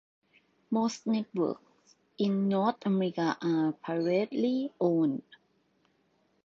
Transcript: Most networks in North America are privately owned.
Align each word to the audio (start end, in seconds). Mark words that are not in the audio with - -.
Most 0.71 1.05
networks 1.05 1.95
in 2.17 2.47
North 2.47 2.87
America 2.87 3.37
are 3.39 3.71
privately 3.73 4.71
owned. 4.79 5.21